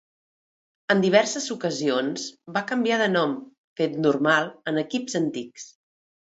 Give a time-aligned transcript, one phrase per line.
[0.93, 2.23] En diverses ocasions
[2.55, 3.37] va canviar de nom,
[3.83, 5.71] fet normal en equips antics.